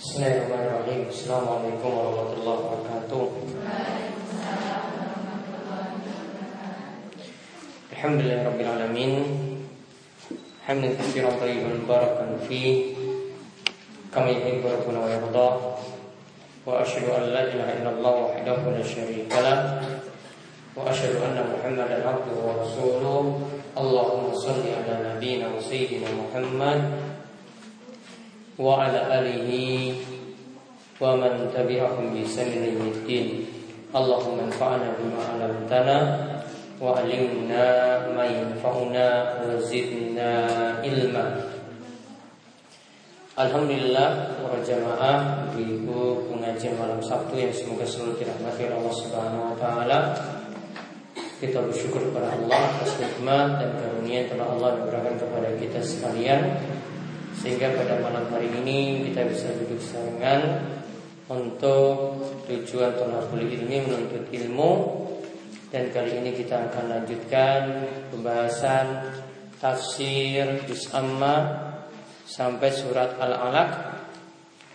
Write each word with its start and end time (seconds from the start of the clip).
بسم 0.00 0.16
الله 0.24 0.32
الرحمن 0.36 0.66
الرحيم 0.66 1.00
السلام 1.08 1.44
عليكم 1.48 1.90
ورحمة 1.92 2.32
الله 2.40 2.56
وبركاته 2.64 3.22
الحمد 7.92 8.18
لله 8.20 8.38
رب 8.48 8.60
العالمين 8.60 9.14
حمدا 10.66 10.88
كثيرا 11.00 11.30
طيبا 11.40 11.70
مباركا 11.84 12.24
فيه 12.48 12.96
كما 14.14 14.30
يحب 14.30 14.62
ربنا 14.66 14.98
ويرضى 15.04 15.48
وأشهد 16.66 17.04
أن 17.10 17.22
لا 17.36 17.42
إله 17.52 17.68
إلا 17.80 17.90
الله 17.90 18.14
وحده 18.24 18.56
لا 18.72 18.82
شريك 18.82 19.32
له 19.32 19.58
وأشهد 20.76 21.14
أن 21.16 21.36
محمدا 21.52 22.08
عبده 22.08 22.36
ورسوله 22.46 23.16
اللهم 23.78 24.24
صل 24.34 24.64
على 24.76 24.92
نبينا 25.12 25.46
وسيدنا 25.56 26.08
محمد 26.20 26.80
wa 31.00 31.16
man 31.16 31.48
tabi'ahum 31.48 32.12
bi 32.12 32.28
ihsan 32.28 32.52
Allahumma 33.90 34.52
anfa'na 34.52 35.00
bima 35.00 35.16
'allamtana 35.16 35.96
wa 36.76 36.92
'allimna 36.92 38.04
ma 38.12 38.28
yanfa'una 38.28 39.40
wa 39.40 39.56
zidna 39.64 40.30
ilma. 40.84 41.40
Alhamdulillah 43.40 44.36
para 44.44 44.60
jamaah 44.60 45.48
di 45.56 45.80
pengajian 46.28 46.76
malam 46.76 47.00
Sabtu 47.00 47.40
yang 47.40 47.56
semoga 47.56 47.88
selalu 47.88 48.20
dirahmati 48.20 48.68
Allah 48.68 48.92
Subhanahu 48.92 49.42
wa 49.50 49.56
taala. 49.56 49.98
Kita 51.40 51.64
bersyukur 51.64 52.12
kepada 52.12 52.36
Allah 52.36 52.76
atas 52.76 53.00
nikmat 53.00 53.56
dan 53.56 53.72
karunia 53.80 54.20
yang 54.20 54.28
telah 54.36 54.46
Allah 54.52 54.84
berikan 54.84 55.16
kepada 55.16 55.48
kita 55.56 55.80
sekalian 55.80 56.60
sehingga 57.40 57.72
pada 57.72 57.96
malam 58.04 58.28
hari 58.28 58.52
ini 58.52 59.08
kita 59.08 59.24
bisa 59.24 59.48
duduk 59.56 59.80
sarangan 59.80 60.60
untuk 61.32 62.20
tujuan 62.44 62.92
tolakul 63.00 63.40
ilmi 63.40 63.80
menuntut 63.80 64.28
ilmu. 64.28 64.72
Dan 65.72 65.88
kali 65.88 66.20
ini 66.20 66.36
kita 66.36 66.68
akan 66.68 66.84
lanjutkan 66.92 67.60
pembahasan 68.12 69.16
tafsir 69.56 70.68
juz 70.68 70.84
sampai 72.28 72.70
surat 72.74 73.16
al-alaq. 73.16 74.02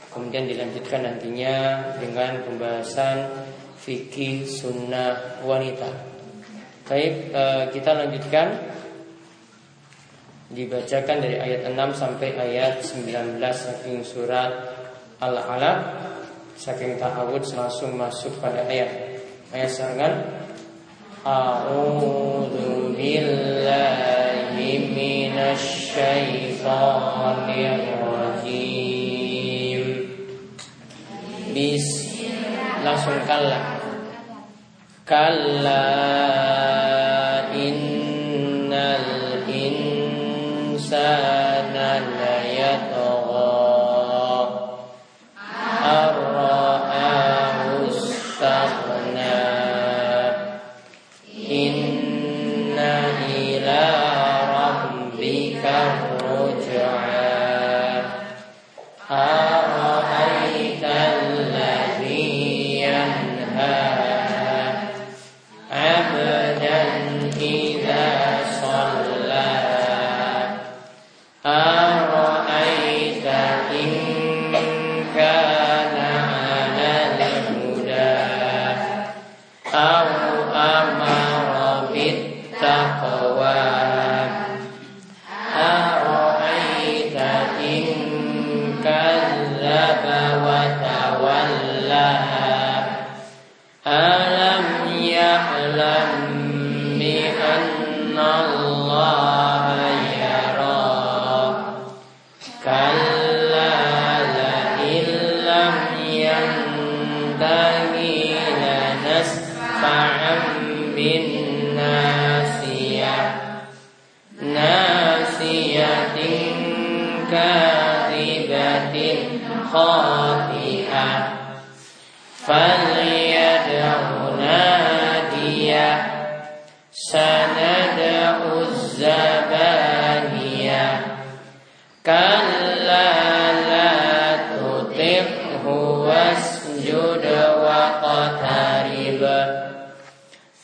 Kemudian 0.09 0.48
dilanjutkan 0.48 1.06
nantinya 1.06 1.56
dengan 2.00 2.39
pembahasan 2.48 3.45
fikih 3.78 4.48
sunnah 4.48 5.44
wanita. 5.45 5.92
Baik 6.88 7.14
eh, 7.30 7.64
kita 7.76 7.92
lanjutkan 7.94 8.48
dibacakan 10.54 11.18
dari 11.26 11.42
ayat 11.42 11.74
6 11.74 12.02
sampai 12.02 12.38
ayat 12.38 12.84
19 12.84 13.42
saking 13.42 14.06
surat 14.06 14.52
Al-Alaq 15.18 15.80
saking 16.56 17.02
ta'awud 17.02 17.44
langsung 17.56 17.98
masuk 17.98 18.38
pada 18.40 18.64
ayat. 18.70 19.20
Ayat 19.52 19.70
serangan 19.72 20.14
A'udzu 21.26 22.94
billahi 22.94 24.70
minasy 24.94 26.62
rajim. 28.06 29.82
Bis 31.56 31.86
langsung 32.86 33.18
kalla 33.26 33.82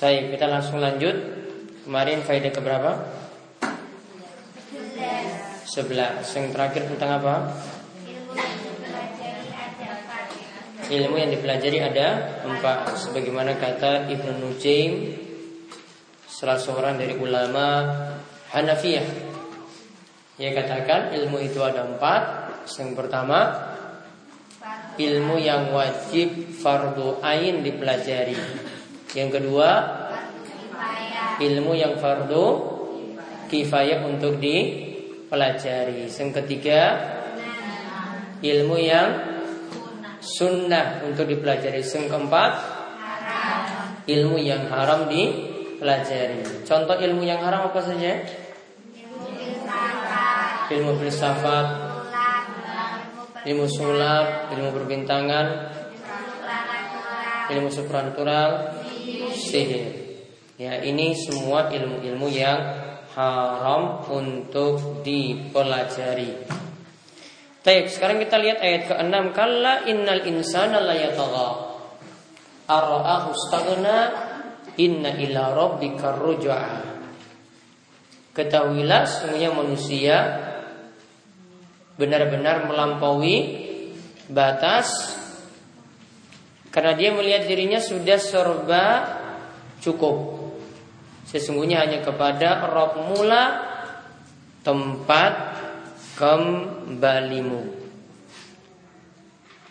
kalla 0.02 0.66
faedah 2.26 2.50
keberapa? 2.50 2.92
11 5.70 6.26
Yang 6.26 6.46
terakhir 6.58 6.90
tentang 6.90 7.22
apa? 7.22 7.36
Ilmu 10.90 11.16
yang 11.22 11.30
dipelajari 11.30 11.86
ada 11.86 12.42
empat. 12.42 12.98
Sebagaimana 12.98 13.62
kata 13.62 14.10
Ibnu 14.10 14.42
Nujaim 14.42 15.22
Salah 16.26 16.58
seorang 16.58 16.98
dari 16.98 17.22
ulama 17.22 17.86
Hanafiyah. 18.58 19.06
Ia 20.42 20.50
katakan 20.58 21.14
ilmu 21.14 21.46
itu 21.46 21.62
ada 21.62 21.86
empat. 21.86 22.50
Yang 22.74 22.98
pertama 22.98 23.70
Ilmu 24.98 25.38
yang 25.38 25.70
wajib 25.70 26.58
fardu 26.58 27.22
ain 27.22 27.62
dipelajari 27.62 28.36
Yang 29.12 29.30
kedua 29.40 29.70
ilmu 31.42 31.74
yang 31.74 31.98
fardu 31.98 32.46
kifayah 33.52 34.08
untuk 34.08 34.40
dipelajari. 34.40 36.08
Yang 36.08 36.30
ketiga, 36.44 36.82
ilmu 38.40 38.78
yang 38.80 39.10
sunnah 40.24 41.04
untuk 41.04 41.28
dipelajari. 41.28 41.84
Yang 41.84 42.08
keempat, 42.08 42.52
ilmu 44.08 44.38
yang 44.40 44.72
haram 44.72 45.12
dipelajari. 45.12 46.64
Contoh 46.64 46.96
ilmu 46.96 47.28
yang 47.28 47.44
haram 47.44 47.68
apa 47.68 47.82
saja? 47.84 48.24
Ilmu 50.72 50.96
filsafat, 51.04 51.68
ilmu 53.44 53.68
sulap, 53.68 54.56
ilmu 54.56 54.72
perbintangan, 54.72 55.46
ilmu 57.52 57.68
supranatural, 57.68 58.72
sihir. 59.42 59.86
Ya, 60.62 60.78
ini 60.86 61.18
semua 61.18 61.74
ilmu-ilmu 61.74 62.30
yang 62.30 62.62
haram 63.18 64.06
untuk 64.08 65.02
dipelajari. 65.02 66.38
Baik, 67.62 67.90
sekarang 67.90 68.22
kita 68.22 68.38
lihat 68.38 68.62
ayat 68.62 68.84
ke-6. 68.90 69.14
Kalla 69.34 69.86
innal 69.90 70.22
insana 70.26 70.82
la 70.82 70.94
yatagha. 70.94 71.50
Ara'ahu 72.70 73.34
inna 74.78 75.18
ila 75.18 75.42
rabbika 75.54 76.16
ruj'a. 76.16 76.90
Ketahuilah 78.32 79.04
semuanya 79.04 79.52
manusia 79.52 80.18
benar-benar 82.00 82.64
melampaui 82.66 83.68
batas 84.32 85.20
karena 86.72 86.96
dia 86.96 87.12
melihat 87.12 87.44
dirinya 87.46 87.84
sudah 87.84 88.16
serba 88.16 88.86
cukup. 89.82 90.40
Sesungguhnya 91.26 91.84
hanya 91.84 92.06
kepada 92.06 92.70
Rob 92.70 93.12
mula 93.12 93.66
tempat 94.62 95.34
kembalimu. 96.16 97.82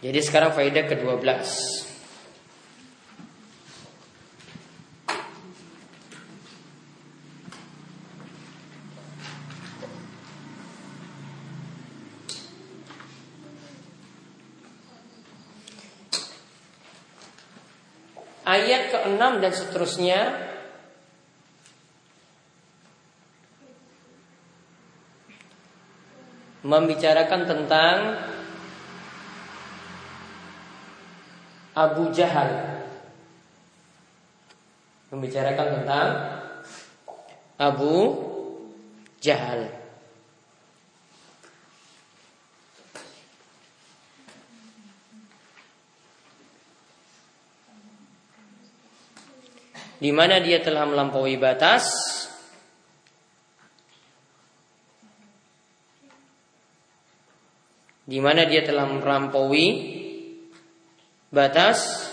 Jadi 0.01 0.21
sekarang 0.25 0.57
faedah 0.57 0.89
ke-12. 0.89 1.29
Ke-6 19.31 19.39
dan 19.39 19.53
seterusnya 19.55 20.21
membicarakan 26.67 27.41
tentang 27.47 27.97
Abu 31.79 32.11
Jahal 32.11 32.83
membicarakan 35.11 35.83
tentang 35.83 36.09
Abu 37.59 37.95
Jahal. 39.19 39.80
Di 50.01 50.11
mana 50.17 50.41
dia 50.41 50.65
telah 50.65 50.89
melampaui 50.89 51.37
batas 51.37 51.85
di 58.11 58.19
mana 58.19 58.43
dia 58.43 58.67
telah 58.67 58.91
melampaui 58.91 59.67
batas 61.31 62.11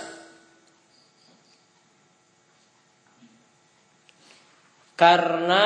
karena 4.97 5.65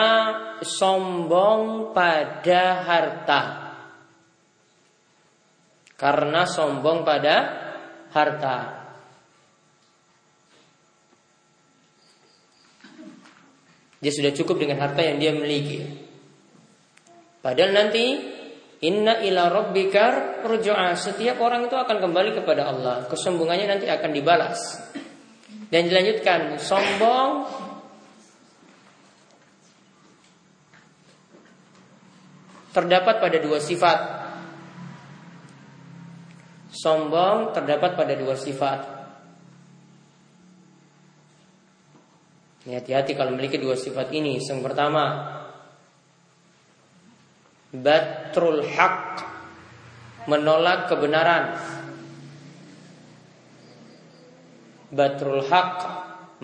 sombong 0.64 1.92
pada 1.96 2.64
harta. 2.84 3.42
Karena 5.96 6.44
sombong 6.48 7.04
pada 7.08 7.36
harta. 8.12 8.81
Dia 14.02 14.10
sudah 14.10 14.34
cukup 14.34 14.58
dengan 14.58 14.82
harta 14.82 15.06
yang 15.06 15.22
dia 15.22 15.32
miliki. 15.32 15.86
Padahal 17.42 17.74
nanti 17.74 18.06
Inna 18.82 19.22
ila 19.22 19.54
rabbika 19.54 20.42
rujua. 20.42 20.98
Setiap 20.98 21.38
orang 21.38 21.70
itu 21.70 21.78
akan 21.78 22.02
kembali 22.02 22.42
kepada 22.42 22.66
Allah. 22.66 23.06
Kesombongannya 23.06 23.78
nanti 23.78 23.86
akan 23.86 24.10
dibalas. 24.10 24.58
Dan 25.70 25.86
dilanjutkan, 25.86 26.58
sombong 26.58 27.46
terdapat 32.74 33.22
pada 33.22 33.38
dua 33.38 33.62
sifat. 33.62 34.00
Sombong 36.74 37.54
terdapat 37.54 37.94
pada 37.94 38.18
dua 38.18 38.34
sifat. 38.34 39.01
Hati-hati 42.62 43.18
kalau 43.18 43.34
memiliki 43.34 43.58
dua 43.58 43.74
sifat 43.74 44.14
ini. 44.14 44.38
Yang 44.38 44.62
pertama, 44.62 45.04
batrul 47.74 48.62
haq 48.62 49.26
menolak 50.30 50.86
kebenaran. 50.86 51.58
Batrul 54.94 55.42
haq 55.50 55.74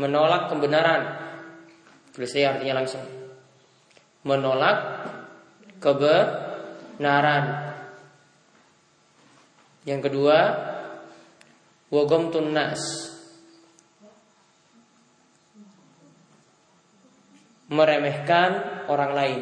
menolak 0.01 0.49
kebenaran. 0.49 1.01
Tulis 2.17 2.33
saya 2.33 2.57
artinya 2.57 2.81
langsung. 2.81 3.05
Menolak 4.25 5.05
kebenaran. 5.77 7.45
Yang 9.85 10.01
kedua 10.09 10.37
wagom 11.93 12.33
tunas 12.33 13.13
meremehkan 17.67 18.49
orang 18.87 19.11
lain 19.15 19.41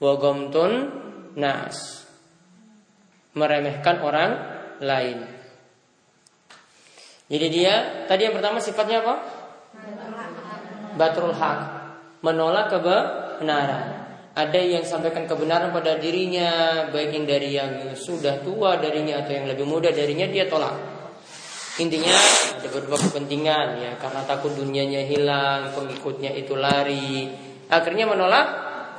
Wagomtun 0.00 0.72
nas 1.36 2.00
meremehkan 3.36 4.00
orang 4.00 4.30
lain. 4.80 5.28
Jadi 7.30 7.46
dia 7.52 7.74
tadi 8.10 8.26
yang 8.26 8.34
pertama 8.34 8.58
sifatnya 8.58 9.06
apa? 9.06 9.14
Batrul 10.98 11.36
hak 11.36 11.58
menolak 12.26 12.72
kebenaran. 12.72 14.02
Ada 14.34 14.56
yang 14.56 14.82
sampaikan 14.88 15.28
kebenaran 15.28 15.68
pada 15.74 16.00
dirinya, 16.00 16.86
baik 16.88 17.10
yang 17.12 17.26
dari 17.28 17.50
yang 17.54 17.72
sudah 17.92 18.40
tua 18.40 18.80
darinya 18.80 19.20
atau 19.20 19.36
yang 19.36 19.46
lebih 19.46 19.68
muda 19.68 19.92
darinya 19.92 20.26
dia 20.26 20.48
tolak. 20.48 20.74
Intinya 21.80 22.12
ada 22.60 22.68
beberapa 22.68 23.00
kepentingan 23.00 23.80
ya 23.80 23.92
karena 23.96 24.20
takut 24.28 24.52
dunianya 24.52 25.08
hilang, 25.08 25.72
pengikutnya 25.72 26.28
itu 26.36 26.52
lari, 26.52 27.32
akhirnya 27.72 28.04
menolak 28.04 28.46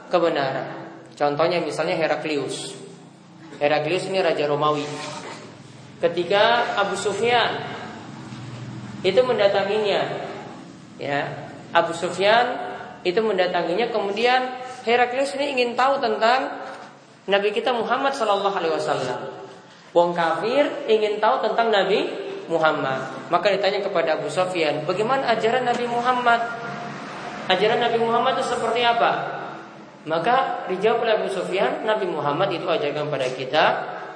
kebenaran. 0.10 0.89
Contohnya 1.13 1.62
misalnya 1.62 1.94
Heraklius. 1.94 2.74
Heraklius 3.62 4.10
ini 4.10 4.18
raja 4.25 4.50
Romawi. 4.50 4.81
Ketika 6.01 6.74
Abu 6.81 6.98
Sufyan 6.98 7.62
itu 9.06 9.22
mendatanginya, 9.22 10.01
ya 10.98 11.30
Abu 11.69 11.94
Sufyan 11.94 12.57
itu 13.06 13.22
mendatanginya, 13.22 13.94
kemudian 13.94 14.57
Heraklius 14.81 15.38
ini 15.38 15.54
ingin 15.54 15.78
tahu 15.78 16.01
tentang 16.01 16.66
Nabi 17.30 17.54
kita 17.54 17.69
Muhammad 17.78 18.18
Shallallahu 18.18 18.57
Alaihi 18.57 18.74
Wasallam. 18.74 19.19
Wong 19.94 20.18
kafir 20.18 20.66
ingin 20.90 21.21
tahu 21.21 21.45
tentang 21.45 21.69
Nabi 21.69 22.31
Muhammad. 22.52 23.31
Maka 23.31 23.56
ditanya 23.56 23.80
kepada 23.80 24.20
Abu 24.20 24.28
Sufyan, 24.28 24.84
bagaimana 24.84 25.31
ajaran 25.31 25.64
Nabi 25.64 25.88
Muhammad? 25.88 26.44
Ajaran 27.48 27.80
Nabi 27.80 27.98
Muhammad 28.04 28.44
itu 28.44 28.52
seperti 28.52 28.84
apa? 28.84 29.42
Maka 30.04 30.68
dijawab 30.68 31.08
oleh 31.08 31.14
Abu 31.16 31.28
Sufyan, 31.31 31.88
Nabi 31.88 32.12
Muhammad 32.12 32.52
itu 32.52 32.68
ajarkan 32.68 33.08
pada 33.08 33.28
kita 33.31 33.66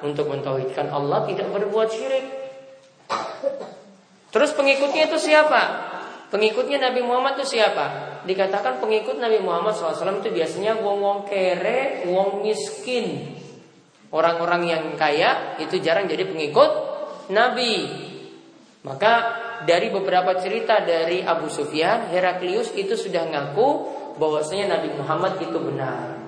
untuk 0.03 0.27
mentauhidkan 0.27 0.91
Allah 0.91 1.23
tidak 1.29 1.47
berbuat 1.53 1.87
syirik. 1.87 2.25
Terus 4.35 4.51
pengikutnya 4.51 5.07
itu 5.07 5.17
siapa? 5.17 5.61
Pengikutnya 6.33 6.91
Nabi 6.91 7.05
Muhammad 7.05 7.39
itu 7.39 7.55
siapa? 7.55 8.17
Dikatakan 8.27 8.83
pengikut 8.83 9.21
Nabi 9.21 9.39
Muhammad 9.39 9.77
SAW 9.77 10.19
itu 10.19 10.33
biasanya 10.33 10.75
wong-wong 10.81 11.29
kere, 11.29 12.03
wong 12.09 12.43
miskin. 12.43 13.37
Orang-orang 14.11 14.61
yang 14.67 14.83
kaya 14.97 15.55
itu 15.61 15.79
jarang 15.79 16.09
jadi 16.09 16.25
pengikut 16.25 16.71
Nabi. 17.31 18.04
Maka 18.85 19.13
dari 19.65 19.89
beberapa 19.89 20.37
cerita 20.37 20.85
dari 20.85 21.25
Abu 21.25 21.49
Sufyan, 21.49 22.13
Heraklius 22.13 22.77
itu 22.77 22.93
sudah 22.93 23.25
ngaku 23.25 23.67
bahwasanya 24.21 24.77
Nabi 24.77 24.93
Muhammad 24.93 25.41
itu 25.41 25.57
benar. 25.57 26.21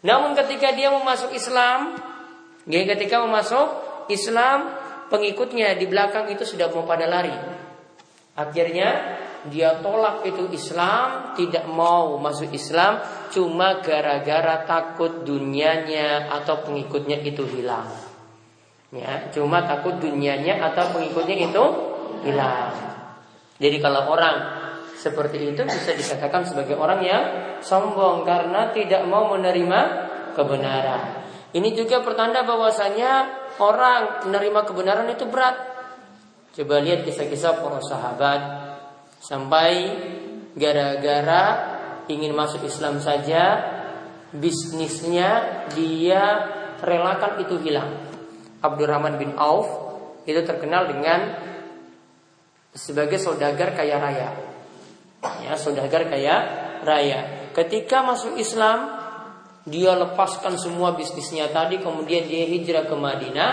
Namun 0.00 0.32
ketika 0.32 0.72
dia 0.72 0.88
memasuk 0.88 1.36
Islam, 1.36 2.00
ya 2.64 2.80
ketika 2.88 3.20
memasuk 3.20 3.68
Islam, 4.08 4.72
pengikutnya 5.12 5.76
di 5.76 5.84
belakang 5.84 6.32
itu 6.32 6.48
sudah 6.48 6.72
mau 6.72 6.88
pada 6.88 7.04
lari. 7.04 7.36
Akhirnya 8.40 9.20
dia 9.52 9.76
tolak 9.84 10.24
itu 10.24 10.48
Islam, 10.48 11.36
tidak 11.36 11.68
mau 11.68 12.16
masuk 12.16 12.48
Islam 12.56 13.04
cuma 13.28 13.84
gara-gara 13.84 14.64
takut 14.64 15.28
dunianya 15.28 16.32
atau 16.40 16.64
pengikutnya 16.64 17.20
itu 17.20 17.44
hilang. 17.44 18.09
Ya, 18.90 19.30
cuma 19.30 19.62
takut 19.70 20.02
dunianya 20.02 20.58
atau 20.58 20.90
pengikutnya 20.90 21.46
itu 21.46 21.64
hilang. 22.26 22.74
Jadi 23.62 23.76
kalau 23.78 24.10
orang 24.10 24.36
seperti 24.98 25.54
itu 25.54 25.62
bisa 25.62 25.94
dikatakan 25.94 26.42
sebagai 26.44 26.74
orang 26.74 27.00
yang 27.00 27.24
sombong 27.62 28.26
karena 28.26 28.74
tidak 28.74 29.06
mau 29.06 29.30
menerima 29.30 29.80
kebenaran. 30.34 31.22
Ini 31.50 31.70
juga 31.74 32.02
pertanda 32.02 32.42
bahwasanya 32.42 33.30
orang 33.62 34.26
menerima 34.26 34.60
kebenaran 34.66 35.08
itu 35.10 35.24
berat. 35.30 35.56
Coba 36.50 36.82
lihat 36.82 37.06
kisah-kisah 37.06 37.62
para 37.62 37.78
sahabat 37.78 38.40
sampai 39.22 39.72
gara-gara 40.58 41.44
ingin 42.10 42.34
masuk 42.34 42.66
Islam 42.66 42.98
saja 42.98 43.62
bisnisnya 44.34 45.62
dia 45.74 46.22
relakan 46.82 47.38
itu 47.42 47.54
hilang. 47.62 48.09
Abdurrahman 48.60 49.16
bin 49.16 49.36
Auf 49.40 49.68
itu 50.28 50.40
terkenal 50.44 50.88
dengan 50.92 51.20
sebagai 52.76 53.16
saudagar 53.16 53.74
kaya 53.74 53.96
raya. 53.98 54.30
Ya, 55.44 55.52
saudagar 55.56 56.06
kaya 56.08 56.36
raya. 56.84 57.50
Ketika 57.52 58.04
masuk 58.06 58.38
Islam, 58.38 59.00
dia 59.68 59.92
lepaskan 59.96 60.56
semua 60.56 60.96
bisnisnya 60.96 61.50
tadi, 61.52 61.82
kemudian 61.82 62.24
dia 62.24 62.46
hijrah 62.46 62.88
ke 62.88 62.96
Madinah. 62.96 63.52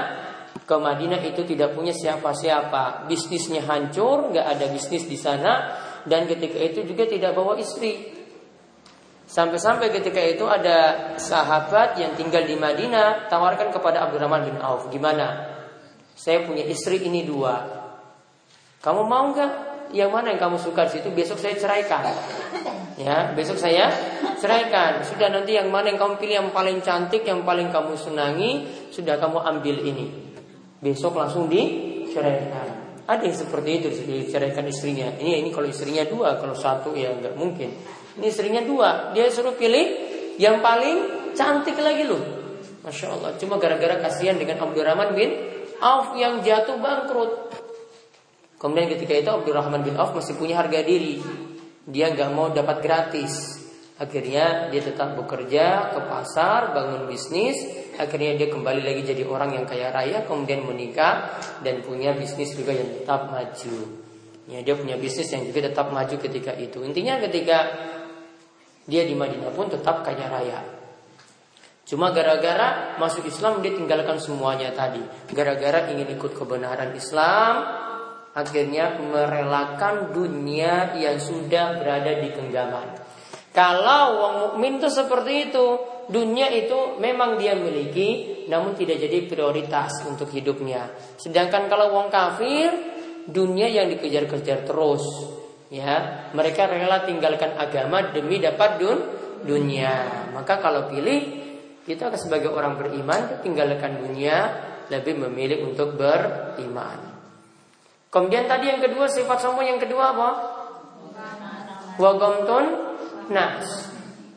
Ke 0.68 0.76
Madinah 0.76 1.22
itu 1.24 1.48
tidak 1.48 1.78
punya 1.78 1.96
siapa-siapa, 1.96 3.08
bisnisnya 3.08 3.64
hancur, 3.64 4.32
nggak 4.32 4.48
ada 4.58 4.66
bisnis 4.72 5.08
di 5.08 5.16
sana, 5.16 5.80
dan 6.04 6.28
ketika 6.28 6.60
itu 6.60 6.84
juga 6.84 7.08
tidak 7.08 7.36
bawa 7.38 7.56
istri. 7.60 8.17
Sampai-sampai 9.28 9.92
ketika 9.92 10.24
itu 10.24 10.48
ada 10.48 11.12
sahabat 11.20 12.00
yang 12.00 12.16
tinggal 12.16 12.48
di 12.48 12.56
Madinah 12.56 13.28
tawarkan 13.28 13.76
kepada 13.76 14.08
Abdurrahman 14.08 14.48
bin 14.48 14.58
Auf, 14.64 14.88
gimana? 14.88 15.52
Saya 16.16 16.48
punya 16.48 16.64
istri 16.64 17.04
ini 17.04 17.28
dua. 17.28 17.60
Kamu 18.80 19.04
mau 19.04 19.28
nggak? 19.36 19.52
Yang 19.92 20.12
mana 20.12 20.32
yang 20.32 20.40
kamu 20.40 20.58
suka 20.64 20.88
di 20.88 21.00
situ? 21.00 21.12
Besok 21.12 21.44
saya 21.44 21.60
ceraikan. 21.60 22.08
Ya, 22.96 23.36
besok 23.36 23.60
saya 23.60 23.92
ceraikan. 24.40 25.04
Sudah 25.04 25.28
nanti 25.28 25.60
yang 25.60 25.68
mana 25.68 25.92
yang 25.92 26.00
kamu 26.00 26.16
pilih 26.20 26.36
yang 26.48 26.50
paling 26.56 26.80
cantik, 26.80 27.28
yang 27.28 27.44
paling 27.44 27.68
kamu 27.68 28.00
senangi, 28.00 28.64
sudah 28.96 29.20
kamu 29.20 29.44
ambil 29.44 29.76
ini. 29.84 30.08
Besok 30.80 31.20
langsung 31.20 31.52
diceraikan. 31.52 32.88
Ada 33.08 33.24
yang 33.24 33.38
seperti 33.40 33.70
itu 33.80 33.88
diceraikan 34.04 34.68
istrinya. 34.68 35.08
Ini 35.16 35.40
ini 35.40 35.50
kalau 35.52 35.68
istrinya 35.68 36.04
dua, 36.04 36.36
kalau 36.40 36.52
satu 36.52 36.92
ya 36.96 37.12
nggak 37.16 37.40
mungkin. 37.40 37.72
Ini 38.18 38.26
istrinya 38.28 38.62
dua, 38.66 39.14
dia 39.14 39.30
suruh 39.30 39.54
pilih 39.54 39.86
yang 40.42 40.62
paling 40.62 41.32
cantik 41.38 41.78
lagi 41.78 42.06
loh. 42.06 42.22
Masya 42.82 43.14
Allah, 43.14 43.38
cuma 43.38 43.62
gara-gara 43.62 44.02
kasihan 44.02 44.40
dengan 44.40 44.64
Abdurrahman 44.64 45.14
bin 45.14 45.30
Auf 45.78 46.18
yang 46.18 46.42
jatuh 46.42 46.82
bangkrut. 46.82 47.54
Kemudian 48.58 48.90
ketika 48.90 49.14
itu 49.14 49.30
Abdurrahman 49.30 49.86
bin 49.86 49.94
Auf 50.02 50.18
masih 50.18 50.34
punya 50.34 50.58
harga 50.58 50.82
diri. 50.82 51.22
Dia 51.86 52.10
nggak 52.10 52.30
mau 52.34 52.50
dapat 52.50 52.82
gratis. 52.82 53.62
Akhirnya 53.98 54.70
dia 54.70 54.82
tetap 54.82 55.18
bekerja 55.18 55.94
ke 55.94 56.00
pasar, 56.06 56.74
bangun 56.74 57.06
bisnis. 57.06 57.58
Akhirnya 57.98 58.38
dia 58.38 58.50
kembali 58.50 58.82
lagi 58.82 59.02
jadi 59.14 59.26
orang 59.26 59.58
yang 59.58 59.66
kaya 59.66 59.90
raya, 59.94 60.26
kemudian 60.26 60.66
menikah 60.66 61.38
dan 61.66 61.82
punya 61.86 62.14
bisnis 62.18 62.54
juga 62.58 62.74
yang 62.74 62.90
tetap 63.02 63.30
maju. 63.30 63.78
Ya, 64.48 64.64
dia 64.64 64.80
punya 64.80 64.96
bisnis 64.96 65.28
yang 65.34 65.44
juga 65.44 65.70
tetap 65.70 65.90
maju 65.92 66.16
ketika 66.18 66.56
itu. 66.56 66.80
Intinya 66.86 67.20
ketika 67.20 67.58
dia 68.88 69.04
di 69.04 69.14
Madinah 69.14 69.52
pun 69.52 69.68
tetap 69.68 70.02
kaya 70.02 70.26
raya. 70.32 70.60
Cuma 71.88 72.12
gara-gara 72.12 73.00
masuk 73.00 73.28
Islam 73.28 73.64
dia 73.64 73.76
tinggalkan 73.76 74.20
semuanya 74.20 74.72
tadi. 74.76 75.00
Gara-gara 75.32 75.88
ingin 75.92 76.08
ikut 76.16 76.36
kebenaran 76.36 76.92
Islam, 76.96 77.64
akhirnya 78.36 79.00
merelakan 79.00 80.12
dunia 80.12 80.96
yang 81.00 81.16
sudah 81.16 81.80
berada 81.80 82.12
di 82.20 82.28
genggaman. 82.32 82.88
Kalau 83.56 84.04
wong 84.20 84.34
mukmin 84.38 84.84
itu 84.84 84.92
seperti 84.92 85.50
itu, 85.50 85.68
dunia 86.12 86.52
itu 86.52 87.00
memang 87.00 87.40
dia 87.40 87.56
miliki, 87.56 88.44
namun 88.52 88.76
tidak 88.76 89.02
jadi 89.02 89.26
prioritas 89.26 90.04
untuk 90.06 90.30
hidupnya. 90.30 90.92
Sedangkan 91.18 91.72
kalau 91.72 91.96
wong 91.96 92.12
kafir, 92.12 92.70
dunia 93.26 93.66
yang 93.72 93.90
dikejar-kejar 93.96 94.68
terus, 94.68 95.04
ya 95.68 96.30
mereka 96.32 96.68
rela 96.68 97.04
tinggalkan 97.04 97.56
agama 97.60 98.12
demi 98.12 98.40
dapat 98.40 98.80
dun 98.80 99.00
dunia. 99.44 100.28
Maka 100.34 100.58
kalau 100.60 100.88
pilih 100.90 101.46
kita 101.88 102.12
sebagai 102.20 102.52
orang 102.52 102.76
beriman 102.76 103.40
tinggalkan 103.44 104.04
dunia 104.04 104.52
lebih 104.92 105.20
memilih 105.28 105.68
untuk 105.68 105.96
beriman. 106.00 107.16
Kemudian 108.08 108.48
tadi 108.48 108.72
yang 108.72 108.80
kedua 108.80 109.08
sifat 109.12 109.38
sombong 109.44 109.68
yang 109.68 109.80
kedua 109.80 110.16
apa? 110.16 110.30
Wagomtun 112.00 112.66
nas. 113.32 113.88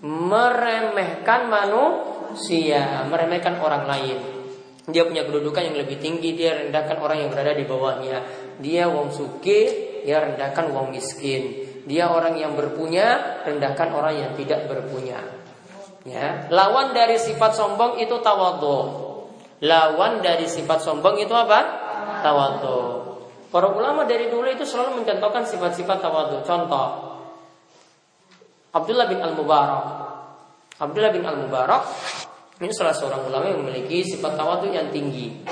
Meremehkan 0.00 1.52
manusia 1.52 3.04
meremehkan 3.06 3.60
orang 3.60 3.84
lain. 3.84 4.18
Dia 4.90 5.06
punya 5.06 5.22
kedudukan 5.28 5.70
yang 5.70 5.76
lebih 5.76 6.02
tinggi 6.02 6.34
dia 6.34 6.56
rendahkan 6.56 6.98
orang 6.98 7.22
yang 7.22 7.30
berada 7.30 7.54
di 7.54 7.68
bawahnya. 7.68 8.18
Dia 8.58 8.90
wong 8.90 9.12
suke 9.14 9.89
ya 10.04 10.22
rendahkan 10.24 10.70
uang 10.72 10.92
miskin. 10.92 11.68
Dia 11.88 12.12
orang 12.12 12.36
yang 12.36 12.54
berpunya, 12.54 13.40
rendahkan 13.42 13.88
orang 13.90 14.14
yang 14.14 14.32
tidak 14.36 14.68
berpunya. 14.68 15.18
Ya, 16.04 16.48
lawan 16.48 16.96
dari 16.96 17.20
sifat 17.20 17.56
sombong 17.56 18.00
itu 18.00 18.16
tawadhu. 18.20 18.78
Lawan 19.60 20.24
dari 20.24 20.48
sifat 20.48 20.80
sombong 20.80 21.20
itu 21.20 21.32
apa? 21.36 21.60
Tawadhu. 22.24 22.78
Para 23.50 23.68
ulama 23.68 24.06
dari 24.06 24.30
dulu 24.30 24.46
itu 24.48 24.64
selalu 24.64 25.02
mencontohkan 25.02 25.44
sifat-sifat 25.44 25.98
tawadhu. 26.00 26.40
Contoh 26.46 26.86
Abdullah 28.70 29.10
bin 29.10 29.18
Al-Mubarak. 29.18 29.84
Abdullah 30.80 31.12
bin 31.12 31.26
Al-Mubarak 31.26 31.82
ini 32.60 32.72
salah 32.76 32.92
seorang 32.92 33.24
ulama 33.24 33.48
yang 33.48 33.60
memiliki 33.64 34.04
sifat 34.04 34.36
tawadhu 34.36 34.68
yang 34.72 34.88
tinggi. 34.88 35.44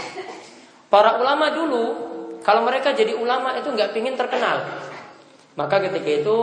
Para 0.88 1.20
ulama 1.20 1.52
dulu 1.52 2.07
kalau 2.42 2.62
mereka 2.66 2.94
jadi 2.94 3.14
ulama 3.14 3.56
itu 3.58 3.68
nggak 3.70 3.90
pingin 3.92 4.14
terkenal. 4.14 4.62
Maka 5.58 5.82
ketika 5.82 6.10
itu 6.22 6.36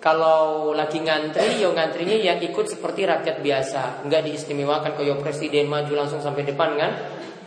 kalau 0.00 0.70
lagi 0.70 1.02
ngantri, 1.02 1.58
yo 1.58 1.74
ngantrinya 1.74 2.14
yang 2.14 2.38
ikut 2.38 2.70
seperti 2.70 3.04
rakyat 3.04 3.42
biasa, 3.42 4.06
nggak 4.06 4.22
diistimewakan 4.22 4.94
kayak 4.94 5.18
presiden 5.18 5.66
maju 5.66 5.92
langsung 5.98 6.22
sampai 6.22 6.46
depan 6.46 6.78
kan, 6.78 6.92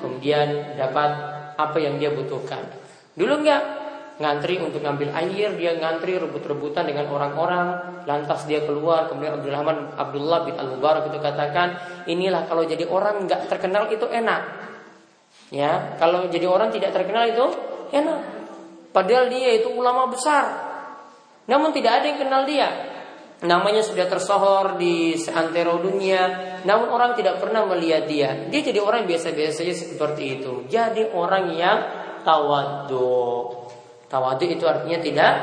kemudian 0.04 0.76
dapat 0.76 1.12
apa 1.56 1.78
yang 1.80 1.96
dia 1.96 2.12
butuhkan. 2.12 2.60
Dulu 3.16 3.34
nggak 3.42 3.62
ngantri 4.20 4.60
untuk 4.60 4.84
ngambil 4.84 5.16
air, 5.16 5.56
dia 5.56 5.72
ngantri 5.80 6.20
rebut-rebutan 6.20 6.84
dengan 6.84 7.08
orang-orang, 7.08 8.04
lantas 8.04 8.44
dia 8.44 8.60
keluar, 8.68 9.08
kemudian 9.08 9.40
Abdul 9.40 9.56
Rahman 9.56 9.96
Abdullah 9.96 10.40
bin 10.44 10.60
Al 10.60 10.68
Mubarak 10.76 11.08
itu 11.08 11.20
katakan, 11.24 11.80
inilah 12.12 12.44
kalau 12.44 12.68
jadi 12.68 12.84
orang 12.84 13.24
nggak 13.24 13.48
terkenal 13.48 13.88
itu 13.88 14.04
enak. 14.04 14.68
Ya, 15.50 15.96
kalau 15.98 16.28
jadi 16.28 16.46
orang 16.46 16.70
tidak 16.76 16.92
terkenal 16.92 17.26
itu 17.32 17.69
enak. 17.94 18.22
Padahal 18.90 19.30
dia 19.30 19.60
itu 19.62 19.70
ulama 19.70 20.10
besar. 20.10 20.70
Namun 21.46 21.74
tidak 21.74 22.02
ada 22.02 22.06
yang 22.10 22.20
kenal 22.22 22.42
dia. 22.46 22.70
Namanya 23.40 23.80
sudah 23.80 24.04
tersohor 24.12 24.76
di 24.76 25.16
seantero 25.16 25.80
dunia, 25.80 26.60
namun 26.68 26.92
orang 26.92 27.16
tidak 27.16 27.40
pernah 27.40 27.64
melihat 27.64 28.04
dia. 28.04 28.30
Dia 28.52 28.62
jadi 28.62 28.84
orang 28.84 29.08
biasa-biasa 29.08 29.64
saja 29.64 29.72
seperti 29.72 30.24
itu. 30.42 30.68
Jadi 30.68 31.08
orang 31.16 31.56
yang 31.56 31.80
tawadu. 32.28 33.48
Tawadu 34.12 34.44
itu 34.44 34.66
artinya 34.68 35.00
tidak 35.00 35.34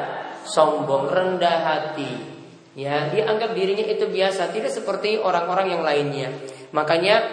sombong, 0.44 1.08
rendah 1.08 1.58
hati. 1.64 2.12
Ya, 2.76 3.08
dia 3.08 3.24
anggap 3.24 3.56
dirinya 3.56 3.88
itu 3.88 4.04
biasa, 4.04 4.52
tidak 4.52 4.68
seperti 4.68 5.16
orang-orang 5.16 5.72
yang 5.72 5.80
lainnya. 5.80 6.28
Makanya 6.76 7.24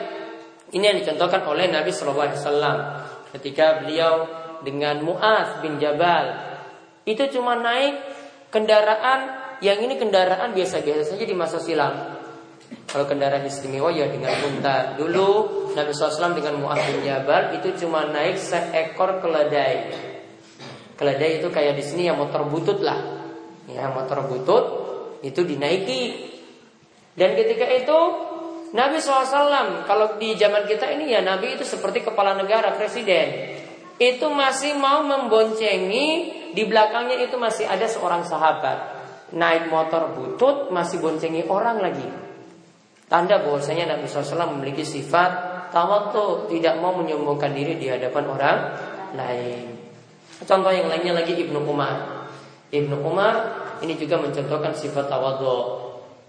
ini 0.71 0.83
yang 0.87 0.97
dicontohkan 1.03 1.43
oleh 1.43 1.67
Nabi 1.67 1.91
Shallallahu 1.91 2.23
Alaihi 2.23 2.39
Wasallam 2.39 2.77
ketika 3.35 3.83
beliau 3.83 4.23
dengan 4.63 5.03
Muaz 5.03 5.59
bin 5.59 5.77
Jabal. 5.77 6.55
Itu 7.03 7.27
cuma 7.35 7.59
naik 7.59 7.99
kendaraan 8.49 9.43
yang 9.59 9.79
ini 9.83 9.99
kendaraan 9.99 10.55
biasa-biasa 10.55 11.15
saja 11.15 11.25
di 11.27 11.35
masa 11.35 11.59
silam. 11.59 12.19
Kalau 12.89 13.05
kendaraan 13.05 13.43
istimewa 13.45 13.91
ya 13.91 14.07
dengan 14.09 14.33
unta. 14.43 14.97
Dulu 14.97 15.27
Nabi 15.75 15.91
SAW 15.93 16.35
dengan 16.35 16.63
Muaz 16.63 16.79
bin 16.89 17.03
Jabal 17.03 17.59
itu 17.59 17.85
cuma 17.85 18.07
naik 18.07 18.39
seekor 18.39 19.19
keledai. 19.19 19.93
Keledai 20.95 21.43
itu 21.43 21.47
kayak 21.51 21.75
di 21.75 21.83
sini 21.83 22.07
yang 22.07 22.17
motor 22.17 22.47
butut 22.47 22.79
lah. 22.81 22.99
Ya, 23.67 23.91
motor 23.91 24.27
butut 24.27 24.65
itu 25.23 25.43
dinaiki. 25.43 26.31
Dan 27.13 27.37
ketika 27.37 27.65
itu 27.69 27.99
Nabi 28.73 28.97
SAW 28.97 29.85
kalau 29.85 30.17
di 30.17 30.33
zaman 30.33 30.65
kita 30.65 30.89
ini 30.97 31.13
ya 31.13 31.21
Nabi 31.21 31.53
itu 31.53 31.61
seperti 31.61 32.01
kepala 32.01 32.33
negara 32.33 32.73
presiden 32.73 33.61
itu 34.01 34.25
masih 34.29 34.73
mau 34.77 35.05
memboncengi 35.05 36.07
di 36.53 36.63
belakangnya 36.65 37.25
itu 37.25 37.35
masih 37.37 37.65
ada 37.69 37.85
seorang 37.85 38.25
sahabat. 38.25 39.01
Naik 39.33 39.69
motor 39.73 40.13
butut 40.13 40.69
masih 40.69 41.01
boncengi 41.01 41.45
orang 41.49 41.81
lagi. 41.81 42.05
Tanda 43.09 43.41
bahwasanya 43.41 43.97
Nabi 43.97 44.09
SAW 44.09 44.53
memiliki 44.57 44.85
sifat 44.85 45.53
tawatu 45.73 46.49
tidak 46.49 46.77
mau 46.77 46.93
menyombongkan 46.97 47.53
diri 47.53 47.77
di 47.77 47.89
hadapan 47.89 48.23
orang 48.29 48.57
lain. 49.17 49.65
Contoh 50.45 50.69
yang 50.73 50.89
lainnya 50.89 51.17
lagi 51.17 51.33
Ibnu 51.33 51.65
Umar. 51.65 52.29
Ibnu 52.73 53.01
Umar 53.01 53.35
ini 53.81 53.97
juga 53.97 54.21
mencontohkan 54.21 54.73
sifat 54.77 55.09
tawadu 55.09 55.83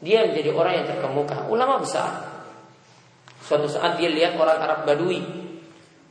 dia 0.04 0.28
menjadi 0.28 0.52
orang 0.52 0.72
yang 0.84 0.86
terkemuka 0.88 1.48
ulama 1.48 1.80
besar. 1.80 2.28
Suatu 3.40 3.68
saat 3.68 3.96
dia 3.96 4.12
lihat 4.12 4.36
orang 4.36 4.60
Arab 4.60 4.80
Badui. 4.84 5.20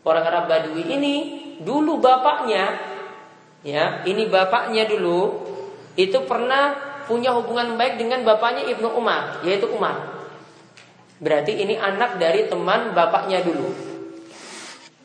Orang 0.01 0.25
Arab 0.25 0.49
Badui 0.49 0.85
ini 0.89 1.42
dulu 1.63 1.97
bapaknya 2.03 2.77
ya 3.63 4.03
ini 4.03 4.27
bapaknya 4.27 4.85
dulu 4.85 5.39
itu 5.95 6.19
pernah 6.27 6.75
punya 7.07 7.31
hubungan 7.35 7.79
baik 7.79 7.99
dengan 7.99 8.23
bapaknya 8.27 8.67
Ibnu 8.69 8.91
Umar 8.95 9.43
yaitu 9.47 9.67
Umar 9.71 10.13
Berarti 11.23 11.55
ini 11.55 11.79
anak 11.79 12.19
dari 12.19 12.51
teman 12.51 12.91
bapaknya 12.91 13.39
dulu. 13.39 13.71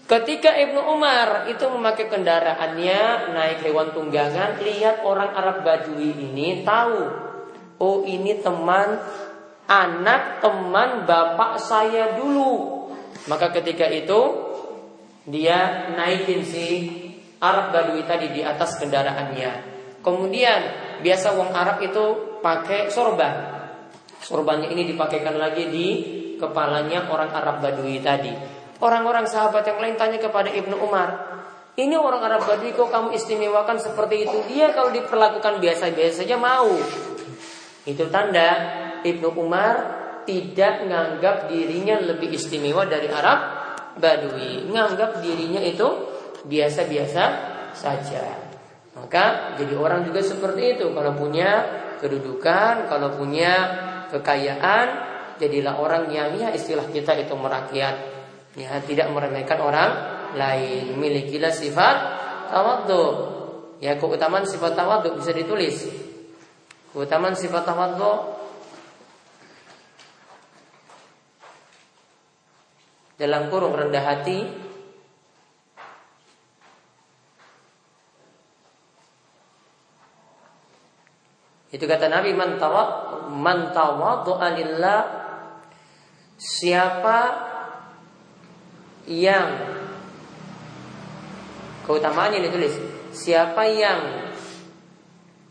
Ketika 0.08 0.50
Ibnu 0.50 0.82
Umar 0.90 1.46
itu 1.46 1.62
memakai 1.70 2.10
kendaraannya 2.10 3.30
naik 3.36 3.62
hewan 3.62 3.94
tunggangan, 3.94 4.58
lihat 4.58 5.06
orang 5.06 5.30
Arab 5.30 5.62
Badui 5.62 6.10
ini 6.10 6.66
tahu, 6.66 7.12
oh 7.78 8.02
ini 8.02 8.40
teman 8.42 8.98
anak 9.70 10.42
teman 10.42 11.06
bapak 11.06 11.62
saya 11.62 12.18
dulu. 12.18 12.88
Maka 13.30 13.52
ketika 13.54 13.86
itu 13.86 14.47
dia 15.28 15.92
naikin 15.92 16.40
si 16.40 16.66
Arab 17.38 17.70
Badui 17.70 18.02
tadi 18.08 18.32
di 18.32 18.40
atas 18.40 18.80
kendaraannya. 18.80 19.78
Kemudian 20.00 20.60
biasa 21.04 21.36
wong 21.36 21.52
Arab 21.52 21.84
itu 21.84 22.38
pakai 22.40 22.88
sorban. 22.88 23.60
Sorbannya 24.18 24.72
ini 24.72 24.88
dipakaikan 24.88 25.38
lagi 25.38 25.70
di 25.70 25.86
kepalanya 26.40 27.06
orang 27.12 27.30
Arab 27.30 27.62
Badui 27.62 28.00
tadi. 28.02 28.32
Orang-orang 28.78 29.26
sahabat 29.26 29.66
yang 29.66 29.78
lain 29.82 29.98
tanya 29.98 30.18
kepada 30.22 30.50
Ibnu 30.50 30.78
Umar, 30.78 31.38
ini 31.78 31.94
orang 31.94 32.22
Arab 32.22 32.46
Badui 32.46 32.74
kok 32.74 32.90
kamu 32.90 33.14
istimewakan 33.14 33.78
seperti 33.78 34.26
itu? 34.26 34.38
Dia 34.50 34.74
kalau 34.74 34.90
diperlakukan 34.94 35.62
biasa-biasa 35.62 36.26
saja 36.26 36.34
mau. 36.38 36.74
Itu 37.86 38.06
tanda 38.10 38.48
Ibnu 39.02 39.34
Umar 39.38 39.98
tidak 40.26 40.86
menganggap 40.86 41.46
dirinya 41.46 42.02
lebih 42.02 42.34
istimewa 42.34 42.86
dari 42.86 43.06
Arab 43.10 43.57
Badui. 43.98 44.64
Menganggap 44.66 45.20
dirinya 45.20 45.62
itu 45.62 45.86
biasa-biasa 46.46 47.24
saja. 47.74 48.24
Maka 48.98 49.54
jadi 49.58 49.74
orang 49.78 50.06
juga 50.06 50.22
seperti 50.22 50.78
itu. 50.78 50.90
Kalau 50.90 51.12
punya 51.14 51.50
kedudukan, 52.02 52.90
kalau 52.90 53.14
punya 53.14 53.52
kekayaan, 54.10 54.86
jadilah 55.38 55.78
orang 55.78 56.10
yang 56.10 56.34
ya 56.34 56.50
istilah 56.50 56.86
kita 56.90 57.14
itu 57.18 57.34
merakyat, 57.34 57.96
ya 58.58 58.78
tidak 58.82 59.10
meremehkan 59.14 59.58
orang 59.62 59.90
lain. 60.34 60.98
Milikilah 60.98 61.54
sifat 61.54 61.96
tawadhu. 62.50 63.04
Ya 63.78 63.94
keutamaan 63.94 64.42
sifat 64.42 64.74
tawadhu 64.74 65.18
bisa 65.18 65.30
ditulis. 65.30 65.86
Keutamaan 66.90 67.38
sifat 67.38 67.62
tawadhu 67.62 68.37
dalam 73.18 73.50
kurung 73.50 73.74
rendah 73.74 74.04
hati. 74.06 74.38
Itu 81.68 81.84
kata 81.84 82.08
Nabi 82.08 82.32
man 82.32 82.56
man 83.28 83.76
alillah 83.76 85.00
siapa 86.38 87.18
yang 89.04 89.48
keutamaannya 91.84 92.40
ditulis 92.48 92.72
siapa 93.12 93.68
yang 93.68 94.00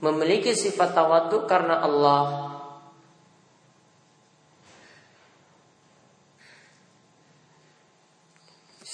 memiliki 0.02 0.58
sifat 0.58 0.94
tawadhu 0.94 1.46
karena 1.46 1.86
Allah 1.86 2.47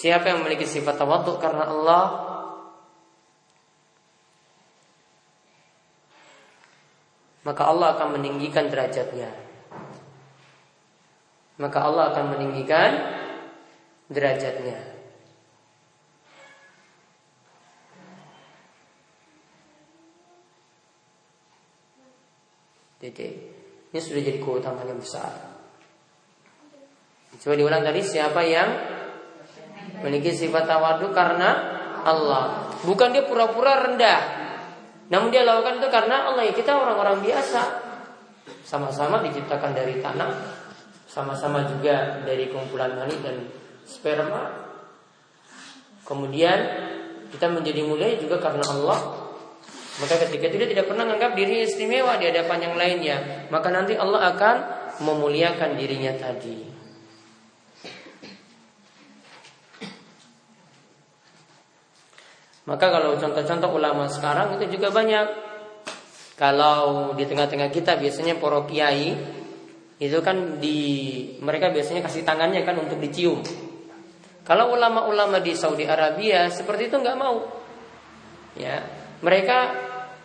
Siapa 0.03 0.35
yang 0.35 0.43
memiliki 0.43 0.67
sifat 0.67 0.99
tawadhu 0.99 1.39
karena 1.39 1.63
Allah 1.63 2.03
maka 7.47 7.63
Allah 7.71 7.95
akan 7.95 8.19
meninggikan 8.19 8.67
derajatnya. 8.67 9.31
Maka 11.55 11.77
Allah 11.87 12.11
akan 12.11 12.35
meninggikan 12.35 12.91
derajatnya. 14.11 14.75
Titik. 22.99 23.33
Ini 23.95 23.99
sudah 24.03 24.19
jadi 24.19 24.39
keutamaan 24.43 24.91
yang 24.91 24.99
besar. 24.99 25.31
Coba 27.39 27.55
diulang 27.55 27.87
tadi 27.87 28.03
siapa 28.03 28.43
yang 28.43 28.92
memiliki 30.03 30.35
sifat 30.35 30.67
tawadu 30.67 31.15
karena 31.15 31.79
Allah. 32.03 32.75
Bukan 32.83 33.15
dia 33.15 33.23
pura-pura 33.23 33.79
rendah. 33.87 34.43
Namun 35.07 35.31
dia 35.31 35.47
lakukan 35.47 35.79
itu 35.79 35.87
karena 35.87 36.27
Allah 36.27 36.43
ya 36.43 36.51
kita 36.51 36.75
orang-orang 36.75 37.23
biasa. 37.23 37.61
Sama-sama 38.67 39.23
diciptakan 39.23 39.71
dari 39.71 40.03
tanah, 40.03 40.31
sama-sama 41.07 41.63
juga 41.63 42.19
dari 42.27 42.51
kumpulan 42.51 42.99
mani 42.99 43.15
dan 43.23 43.47
sperma. 43.87 44.67
Kemudian 46.03 46.59
kita 47.31 47.47
menjadi 47.47 47.81
mulia 47.87 48.19
juga 48.19 48.43
karena 48.43 48.67
Allah. 48.67 48.99
Maka 50.03 50.19
ketika 50.27 50.49
itu 50.51 50.57
dia 50.57 50.69
tidak 50.73 50.89
pernah 50.89 51.05
menganggap 51.05 51.37
diri 51.37 51.69
istimewa 51.69 52.17
di 52.17 52.25
hadapan 52.27 52.59
yang 52.65 52.75
lainnya, 52.75 53.17
maka 53.53 53.69
nanti 53.69 53.93
Allah 53.93 54.35
akan 54.35 54.55
memuliakan 55.05 55.77
dirinya 55.77 56.17
tadi. 56.17 56.72
Maka 62.63 62.85
kalau 62.87 63.19
contoh-contoh 63.19 63.71
ulama 63.75 64.07
sekarang 64.07 64.55
itu 64.59 64.79
juga 64.79 64.91
banyak. 64.93 65.27
Kalau 66.39 67.11
di 67.13 67.27
tengah-tengah 67.27 67.69
kita 67.69 67.99
biasanya 67.99 68.39
poro 68.39 68.65
kiai 68.65 69.13
itu 70.01 70.19
kan 70.25 70.57
di 70.57 70.79
mereka 71.39 71.69
biasanya 71.69 72.03
kasih 72.03 72.25
tangannya 72.25 72.63
kan 72.65 72.79
untuk 72.79 72.99
dicium. 72.99 73.39
Kalau 74.43 74.75
ulama-ulama 74.75 75.39
di 75.39 75.55
Saudi 75.55 75.87
Arabia 75.87 76.51
seperti 76.51 76.91
itu 76.91 76.99
nggak 76.99 77.19
mau. 77.19 77.39
Ya, 78.59 78.83
mereka 79.23 79.71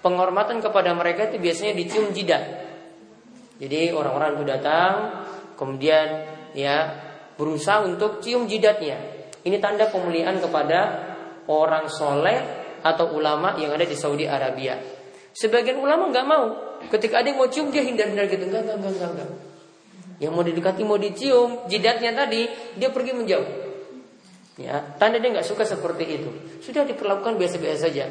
penghormatan 0.02 0.58
kepada 0.58 0.90
mereka 0.94 1.30
itu 1.30 1.38
biasanya 1.38 1.74
dicium 1.78 2.10
jidat. 2.10 2.44
Jadi 3.58 3.90
orang-orang 3.90 4.38
itu 4.38 4.44
datang, 4.46 4.94
kemudian 5.58 6.06
ya 6.54 6.94
berusaha 7.38 7.82
untuk 7.86 8.18
cium 8.22 8.46
jidatnya. 8.50 8.98
Ini 9.42 9.58
tanda 9.62 9.86
pemuliaan 9.86 10.42
kepada 10.42 11.07
orang 11.48 11.88
soleh 11.88 12.38
atau 12.84 13.10
ulama 13.16 13.58
yang 13.58 13.74
ada 13.74 13.84
di 13.84 13.96
Saudi 13.96 14.28
Arabia. 14.28 14.78
Sebagian 15.34 15.80
ulama 15.80 16.08
nggak 16.12 16.26
mau. 16.26 16.44
Ketika 16.88 17.20
ada 17.20 17.32
yang 17.32 17.38
mau 17.42 17.50
cium 17.50 17.74
dia 17.74 17.82
hindar-hindar 17.82 18.30
gitu. 18.30 18.46
Enggak, 18.46 18.68
enggak, 18.70 18.92
enggak, 18.94 19.10
enggak. 19.16 19.30
Yang 20.18 20.32
mau 20.34 20.42
didekati 20.42 20.82
mau 20.82 20.98
dicium, 20.98 21.50
jidatnya 21.70 22.10
tadi 22.10 22.50
dia 22.74 22.90
pergi 22.90 23.12
menjauh. 23.14 23.48
Ya, 24.58 24.82
tanda 24.98 25.22
dia 25.22 25.30
nggak 25.30 25.46
suka 25.46 25.62
seperti 25.62 26.18
itu. 26.18 26.30
Sudah 26.58 26.82
diperlakukan 26.82 27.38
biasa-biasa 27.38 27.78
saja. 27.86 28.10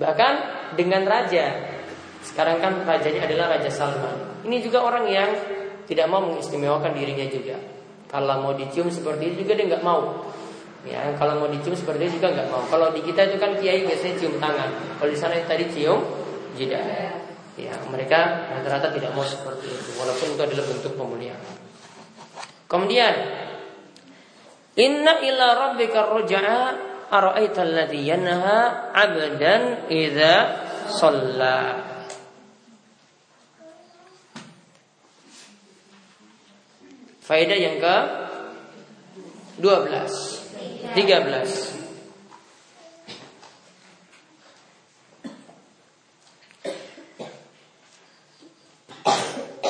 Bahkan 0.00 0.34
dengan 0.80 1.04
raja. 1.04 1.76
Sekarang 2.24 2.60
kan 2.60 2.84
rajanya 2.84 3.24
adalah 3.24 3.56
Raja 3.56 3.72
Salman. 3.72 4.44
Ini 4.44 4.60
juga 4.60 4.84
orang 4.84 5.08
yang 5.08 5.28
tidak 5.88 6.04
mau 6.08 6.20
mengistimewakan 6.24 6.92
dirinya 6.96 7.24
juga. 7.28 7.56
Kalau 8.08 8.44
mau 8.44 8.52
dicium 8.56 8.88
seperti 8.88 9.32
itu 9.32 9.44
juga 9.44 9.56
dia 9.56 9.76
nggak 9.76 9.84
mau. 9.84 10.28
Ya, 10.88 11.12
kalau 11.20 11.44
mau 11.44 11.48
dicium 11.52 11.76
seperti 11.76 12.08
itu 12.08 12.16
juga 12.16 12.32
nggak 12.32 12.48
mau. 12.48 12.64
Kalau 12.72 12.88
di 12.96 13.04
kita 13.04 13.28
itu 13.28 13.36
kan 13.36 13.52
kiai 13.60 13.84
biasanya 13.84 14.14
cium 14.16 14.40
tangan. 14.40 14.70
Kalau 14.96 15.10
di 15.12 15.18
sana 15.18 15.36
tadi 15.44 15.68
cium 15.68 16.00
jidat. 16.56 17.20
Ya, 17.60 17.76
mereka 17.92 18.48
rata-rata 18.48 18.88
tidak 18.96 19.12
mau 19.12 19.20
seperti 19.20 19.68
itu, 19.68 19.92
walaupun 20.00 20.32
itu 20.32 20.40
adalah 20.40 20.64
bentuk 20.64 20.92
pemuliaan. 20.96 21.44
Kemudian, 22.64 23.14
Inna 24.80 25.20
ila 25.20 25.46
rabbika 25.68 26.08
rujaa 26.08 26.62
ara'aita 27.12 27.60
alladhi 27.60 28.00
yanha 28.08 28.88
'abdan 28.96 29.92
idza 29.92 30.34
shalla. 30.88 31.60
Faedah 37.20 37.58
yang 37.60 37.76
ke 37.76 37.96
12 39.60 40.39
13 40.94 41.80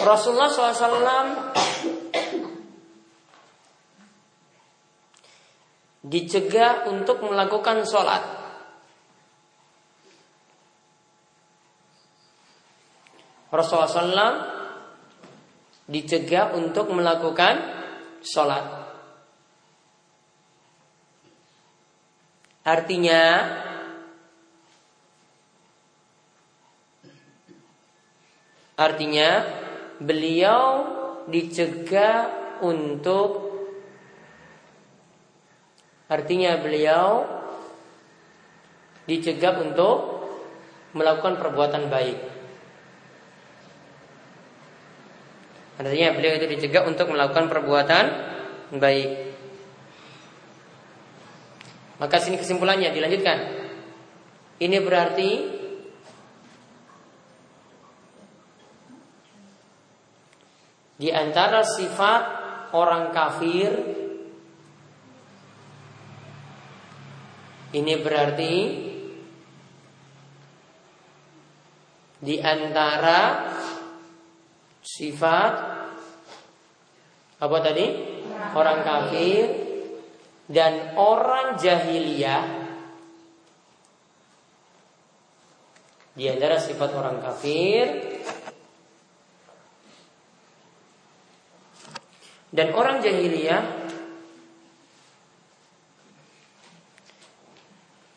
Rasulullah 0.00 0.50
SAW 0.50 1.28
dicegah 6.00 6.90
untuk 6.90 7.22
melakukan 7.22 7.86
sholat. 7.86 8.22
Rasulullah 13.54 13.90
SAW 13.90 14.34
dicegah 15.86 16.58
untuk 16.58 16.90
melakukan 16.90 17.54
sholat. 18.24 18.79
Artinya 22.60 23.22
Artinya 28.80 29.44
beliau 30.00 30.88
dicegah 31.28 32.32
untuk 32.64 33.52
artinya 36.08 36.56
beliau 36.56 37.28
dicegah 39.04 39.60
untuk 39.60 40.24
melakukan 40.96 41.36
perbuatan 41.36 41.92
baik. 41.92 42.18
Artinya 45.76 46.16
beliau 46.16 46.40
itu 46.40 46.46
dicegah 46.48 46.88
untuk 46.88 47.12
melakukan 47.12 47.52
perbuatan 47.52 48.04
baik. 48.80 49.29
Maka 52.00 52.16
sini 52.16 52.40
kesimpulannya 52.40 52.96
dilanjutkan. 52.96 53.38
Ini 54.56 54.76
berarti 54.80 55.30
di 61.00 61.08
antara 61.12 61.60
sifat 61.64 62.22
orang 62.76 63.12
kafir 63.12 63.72
ini 67.72 67.94
berarti 68.00 68.54
di 72.20 72.36
antara 72.36 73.48
sifat 74.84 75.52
apa 77.40 77.56
tadi? 77.64 77.86
Orang 78.52 78.84
kafir 78.84 79.69
dan 80.50 80.98
orang 80.98 81.62
jahiliyah 81.62 82.42
di 86.18 86.26
antara 86.26 86.58
sifat 86.58 86.90
orang 86.90 87.22
kafir 87.22 87.86
dan 92.50 92.74
orang 92.74 92.98
jahiliyah 92.98 93.62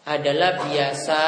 adalah 0.09 0.57
biasa 0.65 1.23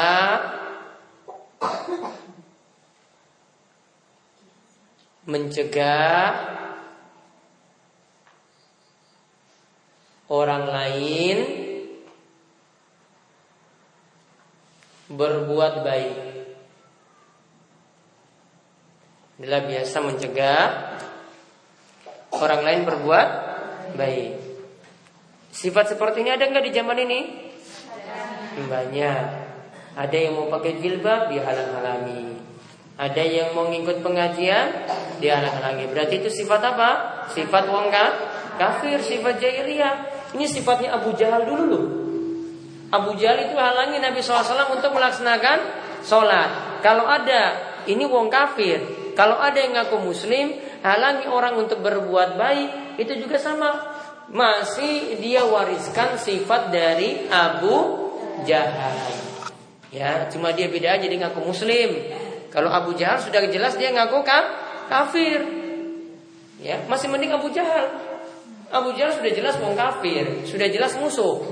mencegah 5.30 6.55
orang 10.26 10.64
lain 10.66 11.38
berbuat 15.06 15.86
baik. 15.86 16.16
Adalah 19.36 19.62
biasa 19.68 19.96
mencegah 20.00 20.64
orang 22.32 22.60
lain 22.64 22.80
berbuat 22.88 23.28
baik. 23.94 24.32
Sifat 25.52 25.94
seperti 25.94 26.24
ini 26.26 26.34
ada 26.34 26.48
nggak 26.48 26.66
di 26.66 26.72
zaman 26.74 26.98
ini? 27.04 27.20
Banyak. 28.66 29.24
Ada 29.96 30.16
yang 30.16 30.36
mau 30.36 30.48
pakai 30.52 30.80
jilbab 30.80 31.32
dihalang-halangi. 31.32 32.36
Ada 32.96 33.22
yang 33.24 33.48
mau 33.52 33.68
ngikut 33.68 34.00
pengajian 34.00 34.88
dihalang-halangi. 35.20 35.84
Berarti 35.92 36.20
itu 36.24 36.32
sifat 36.32 36.60
apa? 36.64 36.90
Sifat 37.32 37.68
wong 37.68 37.92
kafir, 38.56 39.00
sifat 39.00 39.36
jahiliyah. 39.40 40.15
Ini 40.36 40.44
sifatnya 40.44 40.92
Abu 41.00 41.16
Jahal 41.16 41.48
dulu 41.48 41.64
loh. 41.64 41.84
Abu 42.92 43.16
Jahal 43.16 43.48
itu 43.48 43.56
halangi 43.56 43.96
Nabi 43.98 44.20
SAW 44.20 44.76
untuk 44.76 44.92
melaksanakan 44.92 45.58
sholat. 46.04 46.84
Kalau 46.84 47.08
ada 47.08 47.56
ini 47.88 48.04
wong 48.04 48.28
kafir, 48.28 48.84
kalau 49.16 49.40
ada 49.40 49.56
yang 49.56 49.72
ngaku 49.80 49.96
muslim, 50.12 50.60
halangi 50.84 51.24
orang 51.24 51.56
untuk 51.56 51.80
berbuat 51.80 52.36
baik, 52.36 53.00
itu 53.00 53.16
juga 53.16 53.40
sama. 53.40 53.96
Masih 54.28 55.16
dia 55.24 55.40
wariskan 55.48 56.20
sifat 56.20 56.68
dari 56.68 57.24
Abu 57.32 58.06
Jahal. 58.44 58.92
Ya, 59.88 60.28
cuma 60.28 60.52
dia 60.52 60.68
beda 60.68 61.00
aja 61.00 61.06
dia 61.08 61.16
ngaku 61.16 61.40
muslim. 61.48 61.96
Kalau 62.52 62.68
Abu 62.68 62.92
Jahal 62.92 63.24
sudah 63.24 63.40
jelas 63.48 63.80
dia 63.80 63.88
ngaku 63.88 64.20
kafir. 64.92 65.40
Ya, 66.60 66.84
masih 66.84 67.08
mending 67.08 67.32
Abu 67.32 67.48
Jahal. 67.56 68.05
Abu 68.70 68.94
Jahal 68.98 69.14
sudah 69.14 69.32
jelas 69.32 69.54
wong 69.62 69.78
kafir, 69.78 70.42
sudah 70.46 70.66
jelas 70.66 70.98
musuh. 70.98 71.42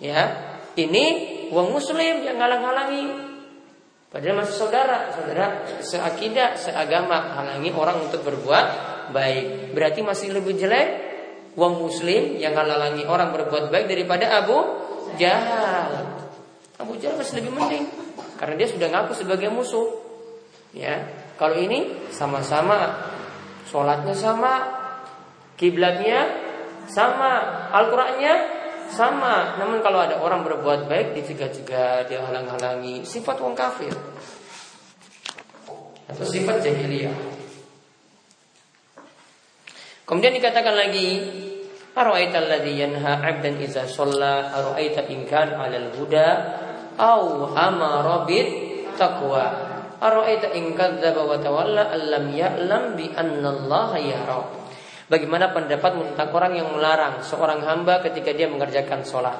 Ya, 0.00 0.56
ini 0.76 1.04
wong 1.52 1.72
muslim 1.72 2.24
yang 2.24 2.36
ngalang-halangi. 2.36 3.32
Padahal 4.10 4.42
masih 4.42 4.56
saudara, 4.58 5.14
saudara 5.14 5.62
seakidah, 5.80 6.58
seagama, 6.58 7.30
halangi 7.38 7.70
orang 7.70 8.10
untuk 8.10 8.26
berbuat 8.26 8.66
baik. 9.14 9.70
Berarti 9.70 10.02
masih 10.02 10.34
lebih 10.34 10.58
jelek 10.58 10.88
wong 11.54 11.78
muslim 11.78 12.38
yang 12.38 12.54
ngalangi 12.54 13.06
orang 13.06 13.30
berbuat 13.30 13.70
baik 13.70 13.86
daripada 13.86 14.42
Abu 14.42 14.58
Jahal. 15.14 16.18
Abu 16.80 16.98
Jahal 16.98 17.22
masih 17.22 17.38
lebih 17.38 17.52
mending 17.54 17.86
karena 18.40 18.54
dia 18.56 18.68
sudah 18.72 18.88
ngaku 18.88 19.12
sebagai 19.14 19.52
musuh. 19.52 20.00
Ya, 20.72 21.06
kalau 21.38 21.58
ini 21.58 22.10
sama-sama 22.14 22.98
sholatnya 23.68 24.14
sama, 24.14 24.52
kiblatnya 25.54 26.49
sama, 26.90 27.32
Al-Qur'annya 27.70 28.34
sama. 28.90 29.56
Namun 29.56 29.78
kalau 29.80 30.02
ada 30.02 30.18
orang 30.18 30.42
berbuat 30.42 30.90
baik 30.90 31.14
dicegah-cegah, 31.14 32.10
dia 32.10 32.20
halang-halangi, 32.26 33.06
sifat 33.06 33.38
wong 33.38 33.54
kafir. 33.54 33.94
Atau 36.10 36.26
sifat 36.26 36.60
jahiliyah. 36.66 37.14
Kemudian 40.04 40.34
dikatakan 40.34 40.74
lagi, 40.74 41.08
Ara'aita 41.90 42.38
alladhi 42.42 42.82
yanha 42.82 43.18
'abdan 43.18 43.58
idza 43.58 43.82
shalla 43.86 44.54
ara'aita 44.54 45.10
in 45.10 45.26
kana 45.26 45.58
'alal 45.58 45.90
huda 45.98 46.28
aw 46.94 47.50
amara 47.50 48.22
bit 48.30 48.46
taqwa 48.94 49.70
Ara'aita 50.00 50.54
in 50.56 50.72
kadzdzaba 50.72 51.28
wa 51.28 51.36
tawalla 51.36 51.92
allam 51.92 52.32
ya'lam 52.32 52.96
bi 52.96 53.12
annallaha 53.12 53.98
yara. 54.00 54.59
Bagaimana 55.10 55.50
pendapat 55.50 55.90
tentang 55.98 56.30
orang 56.30 56.54
yang 56.54 56.70
melarang 56.70 57.18
seorang 57.26 57.66
hamba 57.66 57.98
ketika 58.06 58.30
dia 58.30 58.46
mengerjakan 58.46 59.02
sholat? 59.02 59.34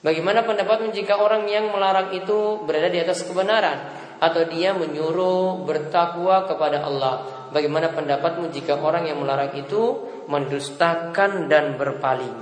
Bagaimana 0.00 0.48
pendapatmu 0.48 0.96
jika 0.96 1.20
orang 1.20 1.44
yang 1.44 1.68
melarang 1.68 2.08
itu 2.16 2.64
berada 2.64 2.88
di 2.88 2.96
atas 2.96 3.28
kebenaran 3.28 3.76
atau 4.16 4.48
dia 4.48 4.72
menyuruh 4.72 5.60
bertakwa 5.68 6.48
kepada 6.48 6.88
Allah? 6.88 7.14
Bagaimana 7.52 7.92
pendapatmu 7.92 8.48
jika 8.48 8.80
orang 8.80 9.04
yang 9.04 9.20
melarang 9.20 9.52
itu 9.60 10.08
mendustakan 10.24 11.52
dan 11.52 11.76
berpaling? 11.76 12.32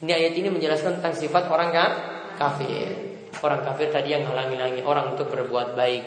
Ini 0.00 0.12
ayat 0.16 0.32
ini 0.40 0.48
menjelaskan 0.48 1.04
tentang 1.04 1.20
sifat 1.20 1.52
orang 1.52 1.68
kafir. 2.40 2.96
Orang 3.44 3.60
kafir 3.60 3.92
tadi 3.92 4.16
yang 4.16 4.24
halangi-halangi 4.24 4.80
orang 4.80 5.12
untuk 5.12 5.28
berbuat 5.28 5.76
baik. 5.76 6.04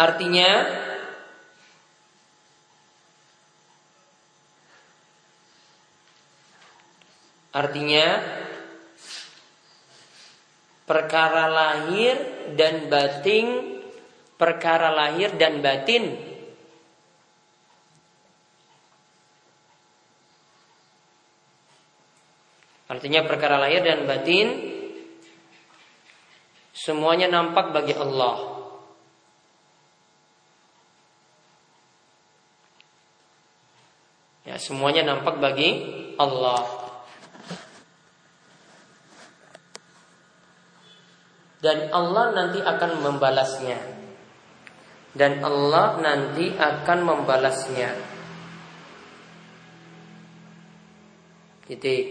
Artinya 0.00 0.50
Artinya 7.50 8.06
perkara 10.86 11.50
lahir 11.50 12.14
dan 12.54 12.86
batin 12.86 13.78
perkara 14.38 14.94
lahir 14.94 15.34
dan 15.34 15.58
batin 15.58 16.30
Artinya 22.90 23.22
perkara 23.22 23.54
lahir 23.54 23.86
dan 23.86 24.02
batin 24.02 24.50
semuanya 26.74 27.30
nampak 27.30 27.70
bagi 27.70 27.94
Allah. 27.94 28.50
Ya, 34.42 34.49
semuanya 34.60 35.08
nampak 35.08 35.40
bagi 35.40 35.70
Allah. 36.20 36.60
Dan 41.60 41.92
Allah 41.92 42.32
nanti 42.36 42.60
akan 42.60 43.04
membalasnya. 43.04 44.00
dan 45.10 45.42
Allah 45.42 45.98
nanti 45.98 46.54
akan 46.54 46.98
membalasnya. 47.02 47.90
Titik. 51.66 52.06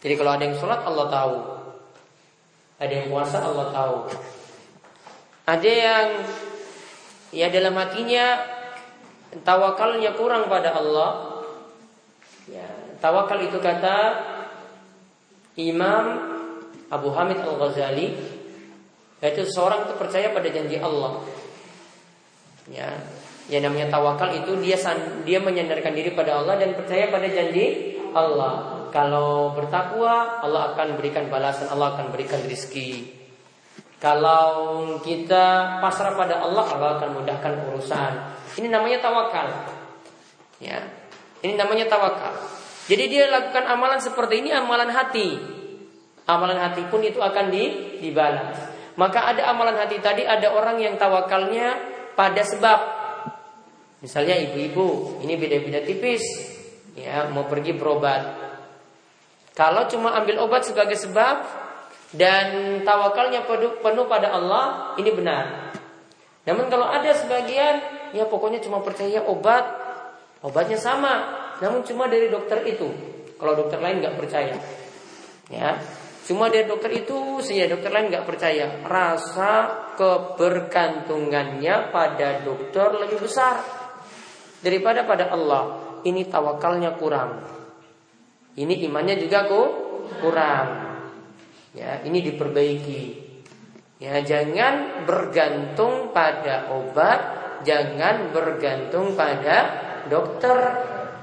Jadi 0.00 0.14
kalau 0.16 0.36
ada 0.36 0.44
yang 0.44 0.56
sholat 0.60 0.80
Allah 0.84 1.06
tahu, 1.08 1.36
ada 2.76 2.92
yang 2.92 3.08
puasa 3.08 3.40
Allah 3.40 3.66
tahu, 3.72 3.96
ada 5.48 5.70
yang 5.72 6.08
ya 7.32 7.48
dalam 7.48 7.74
hatinya 7.80 8.55
tawakalnya 9.42 10.14
kurang 10.14 10.46
pada 10.46 10.76
Allah. 10.76 11.42
Ya, 12.46 12.68
tawakal 13.02 13.42
itu 13.42 13.58
kata 13.58 13.96
Imam 15.58 16.04
Abu 16.86 17.10
Hamid 17.10 17.42
Al 17.42 17.58
Ghazali 17.58 18.14
yaitu 19.18 19.42
seorang 19.48 19.88
itu 19.88 19.94
percaya 19.98 20.30
pada 20.30 20.46
janji 20.46 20.78
Allah. 20.78 21.24
Ya, 22.70 22.92
yang 23.50 23.66
namanya 23.66 23.90
tawakal 23.90 24.30
itu 24.34 24.58
dia 24.62 24.76
dia 25.26 25.38
menyandarkan 25.38 25.94
diri 25.94 26.12
pada 26.14 26.42
Allah 26.42 26.60
dan 26.60 26.76
percaya 26.78 27.10
pada 27.10 27.26
janji 27.26 27.96
Allah. 28.12 28.86
Kalau 28.94 29.52
bertakwa, 29.52 30.40
Allah 30.40 30.72
akan 30.72 30.96
berikan 30.96 31.28
balasan, 31.28 31.68
Allah 31.68 31.98
akan 31.98 32.14
berikan 32.16 32.40
rizki. 32.48 33.12
Kalau 34.00 34.96
kita 35.00 35.78
pasrah 35.80 36.16
pada 36.16 36.40
Allah, 36.40 36.64
Allah 36.64 36.90
akan 37.00 37.10
mudahkan 37.20 37.52
urusan. 37.72 38.12
Ini 38.56 38.68
namanya 38.72 38.98
tawakal. 39.04 39.48
Ya, 40.56 40.80
ini 41.44 41.54
namanya 41.60 41.86
tawakal. 41.92 42.32
Jadi 42.86 43.04
dia 43.12 43.28
lakukan 43.28 43.66
amalan 43.68 44.00
seperti 44.00 44.40
ini 44.40 44.50
amalan 44.54 44.88
hati. 44.88 45.36
Amalan 46.26 46.58
hati 46.58 46.88
pun 46.88 47.04
itu 47.04 47.20
akan 47.20 47.52
dibalas. 48.00 48.56
Maka 48.96 49.28
ada 49.30 49.52
amalan 49.52 49.76
hati 49.76 50.00
tadi 50.00 50.24
ada 50.24 50.50
orang 50.56 50.80
yang 50.80 50.96
tawakalnya 50.96 51.76
pada 52.16 52.40
sebab. 52.40 52.80
Misalnya 54.00 54.40
ibu-ibu, 54.40 55.20
ini 55.20 55.36
beda-beda 55.36 55.84
tipis. 55.84 56.24
Ya, 56.96 57.28
mau 57.28 57.44
pergi 57.44 57.76
berobat. 57.76 58.22
Kalau 59.52 59.84
cuma 59.88 60.16
ambil 60.16 60.40
obat 60.40 60.64
sebagai 60.64 60.96
sebab 60.96 61.44
dan 62.16 62.80
tawakalnya 62.84 63.44
penuh 63.80 64.04
pada 64.08 64.32
Allah, 64.32 64.96
ini 64.96 65.12
benar. 65.12 65.72
Namun 66.48 66.68
kalau 66.72 66.88
ada 66.88 67.12
sebagian, 67.12 67.80
ya 68.12 68.28
pokoknya 68.28 68.62
cuma 68.62 68.84
percaya 68.84 69.24
obat, 69.24 69.64
obatnya 70.44 70.78
sama, 70.78 71.14
namun 71.62 71.82
cuma 71.82 72.06
dari 72.06 72.30
dokter 72.30 72.62
itu. 72.66 72.86
Kalau 73.36 73.52
dokter 73.52 73.80
lain 73.80 74.00
nggak 74.00 74.16
percaya, 74.16 74.56
ya 75.52 75.76
Cuma 76.26 76.50
dia 76.50 76.66
dokter 76.66 76.90
itu 76.90 77.38
saja 77.38 77.70
dokter 77.70 77.94
lain 77.94 78.10
nggak 78.10 78.26
percaya. 78.26 78.82
Rasa 78.82 79.86
kebergantungannya 79.94 81.94
pada 81.94 82.42
dokter 82.42 82.98
lebih 82.98 83.22
besar 83.22 83.62
daripada 84.58 85.06
pada 85.06 85.30
Allah. 85.30 85.86
Ini 86.02 86.26
tawakalnya 86.26 86.98
kurang. 86.98 87.46
Ini 88.58 88.74
imannya 88.90 89.22
juga 89.22 89.46
kok 89.46 89.70
kurang. 90.18 90.68
Ya, 91.78 92.02
ini 92.02 92.18
diperbaiki. 92.26 93.02
Ya, 94.02 94.18
jangan 94.26 95.06
bergantung 95.06 96.10
pada 96.10 96.74
obat, 96.74 97.20
jangan 97.62 98.34
bergantung 98.34 99.14
pada 99.14 99.56
dokter, 100.10 100.58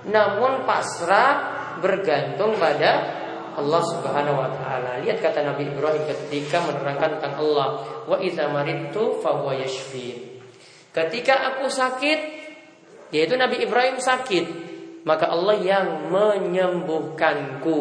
namun 0.07 0.65
pasrah 0.65 1.53
bergantung 1.83 2.55
pada 2.57 3.21
Allah 3.53 3.81
Subhanahu 3.85 4.37
wa 4.37 4.49
taala. 4.49 4.97
Lihat 5.05 5.21
kata 5.21 5.45
Nabi 5.45 5.69
Ibrahim 5.69 6.03
ketika 6.09 6.65
menerangkan 6.65 7.21
tentang 7.21 7.37
Allah, 7.37 7.67
wa 8.09 8.17
idza 8.17 8.49
maridtu 8.49 9.21
fahuwa 9.21 9.53
yashfin. 9.61 10.41
Ketika 10.93 11.53
aku 11.53 11.69
sakit, 11.69 12.19
yaitu 13.13 13.33
Nabi 13.37 13.61
Ibrahim 13.65 13.97
sakit, 14.01 14.45
maka 15.05 15.29
Allah 15.29 15.57
yang 15.61 16.09
menyembuhkanku, 16.09 17.77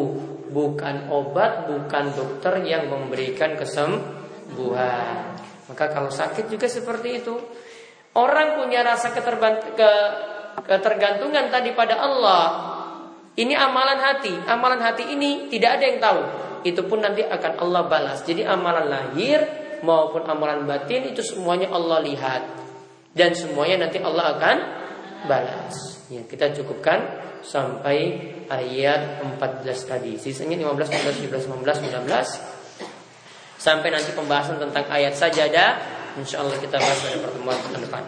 bukan 0.53 1.09
obat, 1.09 1.65
bukan 1.69 2.13
dokter 2.13 2.61
yang 2.65 2.89
memberikan 2.89 3.57
kesembuhan. 3.57 5.33
Maka 5.69 5.85
kalau 5.89 6.13
sakit 6.13 6.45
juga 6.51 6.69
seperti 6.69 7.23
itu. 7.23 7.33
Orang 8.13 8.61
punya 8.61 8.85
rasa 8.85 9.09
ketergantungan 10.61 11.49
tadi 11.49 11.73
pada 11.73 11.97
Allah, 11.97 12.43
ini 13.33 13.57
amalan 13.57 13.97
hati. 13.97 14.29
Amalan 14.45 14.77
hati 14.77 15.09
ini 15.09 15.49
tidak 15.49 15.81
ada 15.81 15.85
yang 15.89 15.97
tahu. 15.97 16.21
Itu 16.61 16.85
pun 16.85 17.01
nanti 17.01 17.25
akan 17.25 17.57
Allah 17.57 17.89
balas. 17.89 18.21
Jadi 18.21 18.45
amalan 18.45 18.85
lahir 18.85 19.41
maupun 19.81 20.21
amalan 20.29 20.69
batin 20.69 21.09
itu 21.09 21.25
semuanya 21.25 21.73
Allah 21.73 22.05
lihat. 22.05 22.45
Dan 23.13 23.33
semuanya 23.33 23.89
nanti 23.89 23.97
Allah 23.97 24.37
akan 24.37 24.57
balas. 25.25 26.05
Ya, 26.13 26.21
kita 26.21 26.53
cukupkan 26.53 27.01
sampai 27.41 28.29
ayat 28.45 29.25
14 29.41 29.89
tadi. 29.89 30.21
Sisanya 30.21 30.61
15, 30.69 30.93
16, 30.93 31.33
17, 31.33 31.49
18, 31.49 31.81
19. 31.89 33.57
Sampai 33.57 33.89
nanti 33.89 34.13
pembahasan 34.13 34.61
tentang 34.61 34.85
ayat 34.93 35.17
sajadah. 35.17 36.02
Insya 36.13 36.45
Allah 36.45 36.57
kita 36.61 36.77
bahas 36.77 36.99
pada 37.01 37.17
pertemuan 37.25 37.57
depan. 37.81 38.03